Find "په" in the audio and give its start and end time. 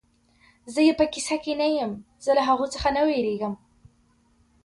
0.99-1.05